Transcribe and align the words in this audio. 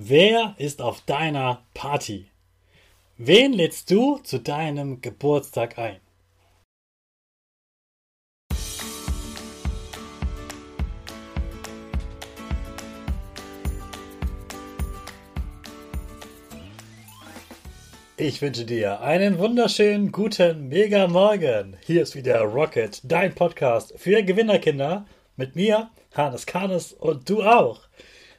Wer 0.00 0.54
ist 0.58 0.80
auf 0.80 1.00
deiner 1.00 1.66
Party? 1.74 2.30
Wen 3.16 3.52
lädst 3.52 3.90
du 3.90 4.18
zu 4.18 4.38
deinem 4.38 5.00
Geburtstag 5.00 5.76
ein? 5.76 5.96
Ich 18.16 18.40
wünsche 18.40 18.64
dir 18.64 19.00
einen 19.00 19.40
wunderschönen 19.40 20.12
guten 20.12 20.68
Mega 20.68 21.08
Morgen. 21.08 21.76
Hier 21.84 22.02
ist 22.02 22.14
wieder 22.14 22.42
Rocket, 22.42 23.00
dein 23.02 23.34
Podcast 23.34 23.94
für 23.96 24.22
Gewinnerkinder 24.22 25.06
mit 25.34 25.56
mir, 25.56 25.90
Hannes 26.14 26.46
Karnes 26.46 26.92
und 26.92 27.28
du 27.28 27.42
auch. 27.42 27.80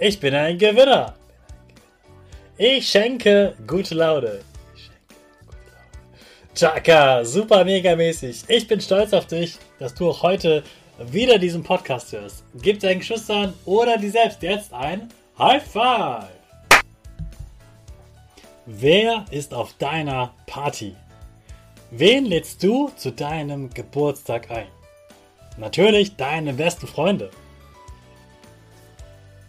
Ich 0.00 0.20
bin 0.20 0.32
ein 0.32 0.56
Gewinner. 0.58 1.14
Ich 2.56 2.88
schenke 2.88 3.56
gute 3.66 3.96
Laune. 3.96 4.42
Chaka, 6.54 7.24
super 7.24 7.64
mega 7.64 7.96
mäßig. 7.96 8.44
Ich 8.46 8.68
bin 8.68 8.80
stolz 8.80 9.12
auf 9.12 9.26
dich, 9.26 9.56
dass 9.80 9.94
du 9.96 10.10
auch 10.10 10.22
heute 10.22 10.62
wieder 11.10 11.36
diesen 11.38 11.64
Podcast 11.64 12.12
hörst. 12.12 12.44
Gib 12.62 12.78
deinen 12.78 13.00
Geschwistern 13.00 13.54
oder 13.64 13.98
dir 13.98 14.12
selbst 14.12 14.40
jetzt 14.40 14.72
ein 14.72 15.08
High 15.36 15.64
Five. 15.64 16.28
Wer 18.66 19.24
ist 19.32 19.52
auf 19.52 19.74
deiner 19.78 20.32
Party? 20.46 20.94
Wen 21.90 22.24
lädst 22.24 22.62
du 22.62 22.92
zu 22.96 23.10
deinem 23.10 23.70
Geburtstag 23.70 24.48
ein? 24.52 24.68
Natürlich 25.56 26.14
deine 26.14 26.52
besten 26.52 26.86
Freunde. 26.86 27.30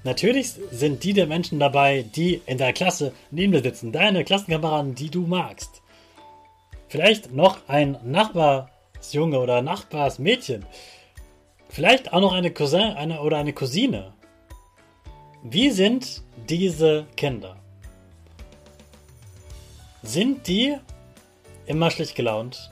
Natürlich 0.09 0.53
sind 0.71 1.03
die 1.03 1.13
der 1.13 1.27
Menschen 1.27 1.59
dabei, 1.59 2.01
die 2.01 2.41
in 2.47 2.57
der 2.57 2.73
Klasse 2.73 3.13
neben 3.29 3.53
dir 3.53 3.61
sitzen, 3.61 3.91
deine 3.91 4.23
Klassenkameraden, 4.23 4.95
die 4.95 5.11
du 5.11 5.27
magst. 5.27 5.83
Vielleicht 6.87 7.31
noch 7.31 7.59
ein 7.67 7.95
Nachbarsjunge 8.03 9.39
oder 9.39 9.61
Nachbarsmädchen. 9.61 10.65
Vielleicht 11.69 12.11
auch 12.11 12.21
noch 12.21 12.33
eine 12.33 12.49
Cousin 12.49 12.93
eine, 12.93 13.21
oder 13.21 13.37
eine 13.37 13.53
Cousine. 13.53 14.11
Wie 15.43 15.69
sind 15.69 16.23
diese 16.49 17.05
Kinder? 17.15 17.57
Sind 20.01 20.47
die 20.47 20.75
immer 21.67 21.91
schlecht 21.91 22.15
gelaunt? 22.15 22.71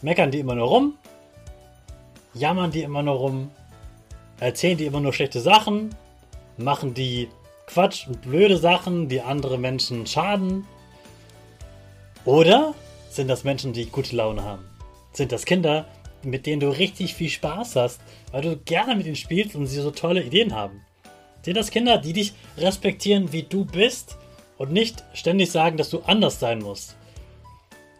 Meckern 0.00 0.30
die 0.30 0.40
immer 0.40 0.54
nur 0.54 0.68
rum? 0.68 0.94
Jammern 2.32 2.70
die 2.70 2.84
immer 2.84 3.02
nur 3.02 3.16
rum? 3.16 3.50
Erzählen 4.40 4.78
die 4.78 4.86
immer 4.86 5.00
nur 5.00 5.12
schlechte 5.12 5.42
Sachen? 5.42 5.94
Machen 6.56 6.94
die 6.94 7.28
Quatsch 7.66 8.06
und 8.06 8.22
blöde 8.22 8.56
Sachen, 8.56 9.08
die 9.08 9.20
andere 9.20 9.58
Menschen 9.58 10.06
schaden? 10.06 10.66
Oder 12.24 12.74
sind 13.10 13.28
das 13.28 13.44
Menschen, 13.44 13.72
die 13.72 13.86
gute 13.86 14.16
Laune 14.16 14.42
haben? 14.42 14.64
Sind 15.12 15.32
das 15.32 15.44
Kinder, 15.44 15.86
mit 16.22 16.46
denen 16.46 16.60
du 16.60 16.68
richtig 16.68 17.14
viel 17.14 17.30
Spaß 17.30 17.76
hast, 17.76 18.00
weil 18.32 18.42
du 18.42 18.56
gerne 18.56 18.96
mit 18.96 19.06
ihnen 19.06 19.16
spielst 19.16 19.54
und 19.54 19.66
sie 19.66 19.80
so 19.80 19.90
tolle 19.90 20.22
Ideen 20.22 20.54
haben? 20.54 20.82
Sind 21.42 21.56
das 21.56 21.70
Kinder, 21.70 21.98
die 21.98 22.14
dich 22.14 22.32
respektieren, 22.56 23.32
wie 23.32 23.42
du 23.42 23.64
bist 23.64 24.16
und 24.56 24.72
nicht 24.72 25.04
ständig 25.12 25.50
sagen, 25.50 25.76
dass 25.76 25.90
du 25.90 26.00
anders 26.00 26.40
sein 26.40 26.60
musst? 26.60 26.96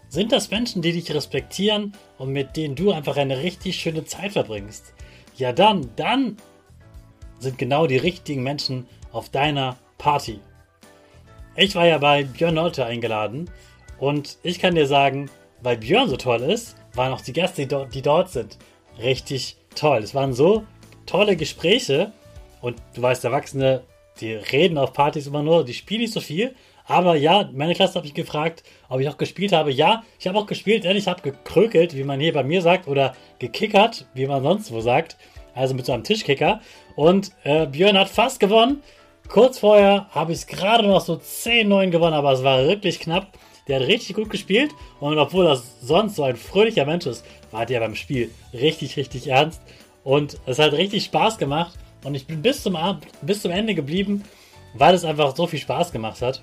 Sind 0.09 0.33
das 0.33 0.51
Menschen, 0.51 0.81
die 0.81 0.93
dich 0.93 1.13
respektieren 1.13 1.93
und 2.19 2.33
mit 2.33 2.57
denen 2.57 2.77
du 2.77 2.93
einfach 2.93 3.17
eine 3.17 3.39
richtig 3.39 3.77
schöne 3.77 4.05
Zeit 4.05 4.33
verbringst? 4.33 4.95
Ja, 5.37 5.53
dann, 5.53 5.91
dann 5.97 6.37
sind 7.45 7.59
genau 7.59 7.87
die 7.87 7.97
richtigen 7.97 8.43
Menschen 8.43 8.89
auf 9.13 9.29
deiner 9.29 9.77
Party. 9.99 10.41
Ich 11.57 11.77
war 11.77 11.87
ja 11.87 11.99
bei 11.99 12.25
Björn 12.25 12.55
Nolte 12.55 12.85
eingeladen 12.85 13.49
und 13.99 14.39
ich 14.43 14.59
kann 14.59 14.75
dir 14.75 14.89
sagen, 14.89 15.31
weil 15.63 15.77
Björn 15.77 16.09
so 16.09 16.17
toll 16.17 16.43
ist, 16.43 16.77
waren 16.95 17.13
auch 17.13 17.21
die 17.21 17.33
Gäste, 17.33 17.67
die 17.67 18.03
dort, 18.03 18.31
sind, 18.31 18.59
richtig 18.99 19.57
toll. 19.77 19.99
Es 19.99 20.15
waren 20.15 20.33
so 20.33 20.65
tolle 21.07 21.37
Gespräche 21.37 22.13
und 22.61 22.77
du 22.95 23.03
weißt, 23.03 23.25
Erwachsene, 23.25 23.83
die 24.21 24.33
reden 24.33 24.79
auf 24.79 24.93
Partys 24.93 25.27
immer 25.27 25.43
nur, 25.43 25.65
die 25.65 25.75
spielen 25.75 26.01
nicht 26.01 26.13
so 26.13 26.21
viel. 26.21 26.55
Aber 26.87 27.15
ja, 27.17 27.49
meine 27.53 27.75
Klasse 27.75 27.95
habe 27.95 28.07
ich 28.07 28.15
gefragt, 28.15 28.63
ob 28.89 29.01
ich 29.01 29.09
auch 29.09 29.17
gespielt 29.17 29.53
habe. 29.53 29.73
Ja, 29.73 30.03
ich 30.19 30.27
habe 30.27 30.39
auch 30.39 30.47
gespielt, 30.47 30.85
denn 30.85 30.97
ich 30.97 31.09
habe 31.09 31.23
gekrökelt, 31.23 31.97
wie 31.97 32.05
man 32.05 32.21
hier 32.21 32.35
bei 32.35 32.43
mir 32.43 32.61
sagt, 32.61 32.89
oder 32.89 33.15
gekickert, 33.39 34.07
wie 34.13 34.27
man 34.27 34.43
sonst 34.43 34.71
wo 34.71 34.81
sagt 34.81 35.17
also 35.55 35.75
mit 35.75 35.87
so 35.87 35.93
einem 35.93 36.05
Tischkicker. 36.05 36.61
Und 36.97 37.33
äh, 37.45 37.67
Björn 37.67 37.99
hat 37.99 38.09
fast 38.09 38.41
gewonnen. 38.41 38.83
Kurz 39.29 39.59
vorher 39.59 40.07
habe 40.11 40.33
ich 40.33 40.39
es 40.39 40.47
gerade 40.47 40.87
noch 40.87 41.01
so 41.01 41.15
10-9 41.15 41.91
gewonnen, 41.91 42.15
aber 42.15 42.33
es 42.33 42.45
war 42.45 42.67
wirklich 42.67 43.01
knapp. 43.01 43.29
Der 43.67 43.81
hat 43.81 43.87
richtig 43.87 44.17
gut 44.17 44.29
gespielt 44.29 44.73
und 45.01 45.17
obwohl 45.17 45.47
er 45.47 45.57
sonst 45.81 46.17
so 46.17 46.23
ein 46.23 46.37
fröhlicher 46.37 46.85
Mensch 46.85 47.07
ist, 47.07 47.25
war 47.51 47.65
der 47.65 47.81
beim 47.81 47.95
Spiel 47.95 48.31
richtig, 48.53 48.99
richtig 48.99 49.29
ernst. 49.29 49.63
Und 50.03 50.39
es 50.45 50.59
hat 50.59 50.73
richtig 50.75 51.05
Spaß 51.05 51.39
gemacht 51.39 51.73
und 52.05 52.15
ich 52.15 52.27
bin 52.27 52.43
bis 52.43 52.63
zum, 52.63 52.77
bis 53.23 53.41
zum 53.41 53.51
Ende 53.51 53.75
geblieben, 53.75 54.25
weil 54.75 54.95
es 54.95 55.07
einfach 55.07 55.35
so 55.35 55.47
viel 55.47 55.61
Spaß 55.61 55.93
gemacht 55.93 56.21
hat. 56.21 56.43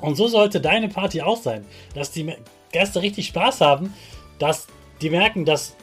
Und 0.00 0.14
so 0.14 0.28
sollte 0.28 0.60
deine 0.60 0.88
Party 0.88 1.20
auch 1.20 1.36
sein, 1.36 1.64
dass 1.94 2.12
die 2.12 2.32
Gäste 2.70 3.02
richtig 3.02 3.26
Spaß 3.26 3.60
haben, 3.60 3.92
dass 4.38 4.68
die 5.02 5.10
merken, 5.10 5.44
dass 5.44 5.74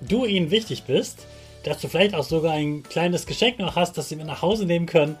du 0.00 0.24
ihnen 0.24 0.50
wichtig 0.50 0.82
bist 0.82 1.26
dass 1.64 1.80
du 1.80 1.88
vielleicht 1.88 2.14
auch 2.14 2.24
sogar 2.24 2.52
ein 2.52 2.82
kleines 2.82 3.26
Geschenk 3.26 3.58
noch 3.58 3.76
hast, 3.76 3.96
das 3.98 4.08
sie 4.08 4.16
mit 4.16 4.26
nach 4.26 4.42
Hause 4.42 4.66
nehmen 4.66 4.86
können, 4.86 5.16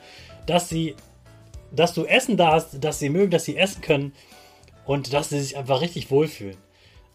dass 0.46 0.68
sie, 0.68 0.96
dass 1.70 1.94
du 1.94 2.04
Essen 2.04 2.36
da 2.36 2.52
hast, 2.52 2.82
dass 2.82 2.98
sie 2.98 3.08
mögen, 3.08 3.30
dass 3.30 3.44
sie 3.44 3.56
essen 3.56 3.80
können 3.80 4.12
und 4.84 5.12
dass 5.12 5.28
sie 5.28 5.40
sich 5.40 5.56
einfach 5.56 5.80
richtig 5.80 6.10
wohlfühlen. 6.10 6.56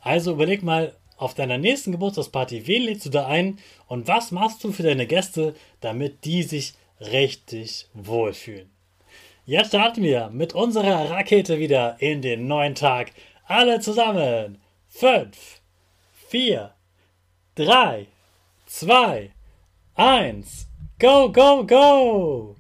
Also 0.01 0.31
überleg 0.31 0.63
mal 0.63 0.95
auf 1.18 1.33
deiner 1.33 1.57
nächsten 1.57 1.91
Geburtstagsparty, 1.91 2.68
wen 2.68 2.83
lädst 2.83 3.06
du 3.06 3.09
da 3.09 3.25
ein 3.25 3.59
und 3.88 4.07
was 4.07 4.31
machst 4.31 4.63
du 4.63 4.71
für 4.71 4.83
deine 4.83 5.07
Gäste, 5.07 5.56
damit 5.81 6.25
die 6.25 6.44
sich 6.44 6.75
richtig 7.00 7.88
wohlfühlen. 7.94 8.69
Jetzt 9.45 9.69
starten 9.69 10.03
wir 10.03 10.30
mit 10.30 10.53
unserer 10.53 11.09
Rakete 11.09 11.57
wieder 11.57 11.95
in 12.00 12.21
den 12.21 12.47
neuen 12.47 12.75
Tag. 12.75 13.12
Alle 13.45 13.80
zusammen. 13.80 14.62
5, 14.89 15.62
4, 16.30 16.73
3, 17.56 18.07
2, 18.69 19.29
1. 19.95 20.43
Go, 20.99 21.29
go, 21.29 21.63
go! 21.63 22.56